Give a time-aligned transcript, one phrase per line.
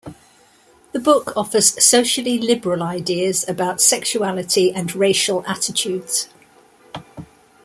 [0.93, 6.27] The book offers socially liberal ideas about sexuality and racial attitudes.